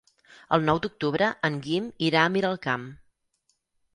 [0.55, 2.87] El nou d'octubre en Guim irà a Miralcamp.